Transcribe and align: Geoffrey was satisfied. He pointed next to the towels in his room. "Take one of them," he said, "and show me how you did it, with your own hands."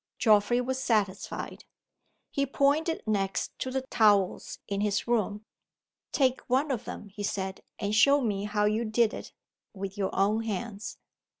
Geoffrey 0.17 0.59
was 0.61 0.81
satisfied. 0.81 1.65
He 2.31 2.47
pointed 2.47 3.03
next 3.05 3.51
to 3.59 3.69
the 3.69 3.81
towels 3.83 4.57
in 4.67 4.81
his 4.81 5.07
room. 5.07 5.45
"Take 6.11 6.41
one 6.49 6.71
of 6.71 6.85
them," 6.85 7.09
he 7.09 7.21
said, 7.21 7.61
"and 7.77 7.93
show 7.93 8.19
me 8.19 8.45
how 8.45 8.65
you 8.65 8.83
did 8.83 9.13
it, 9.13 9.31
with 9.75 9.99
your 9.99 10.09
own 10.15 10.41
hands." 10.41 10.97